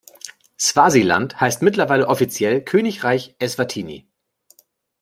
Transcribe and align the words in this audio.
Swasiland 0.59 1.39
heißt 1.39 1.61
mittlerweile 1.61 2.07
offiziell 2.07 2.63
Königreich 2.65 3.35
Eswatini. 3.37 4.07